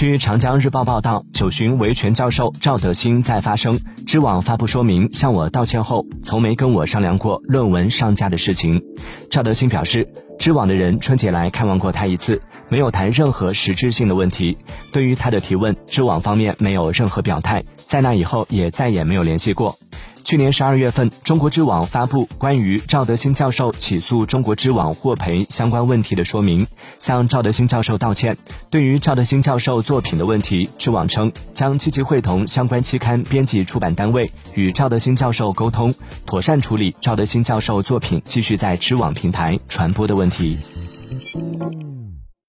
[0.00, 8.82] 据长江日报报道，九旬维权教授赵德新在发声，知网发布说明向我道歉后，从没跟我商量过论文上架的事情。
[9.30, 12.40] 赵德新表示，知网的人春节来看望过他一次，
[12.70, 14.56] 没有谈任何实质性的问题。
[14.90, 19.78] 对于他的提问，知网方面没有任何表态，在那以后也再也没有联系过。
[20.30, 26.68] 去年十二月份，中国知网发布关于赵德兴教授起诉中国知网获赔相关问题的说明，
[27.00, 28.38] 向赵德兴教授道歉。
[28.70, 35.92] 对于赵德兴教授作品的问题，知网称将积极会同相关期刊编辑出版单位与赵德兴教授沟通，
[36.26, 40.56] 妥善处理赵德兴教授作品继续在知网平台传播的问题。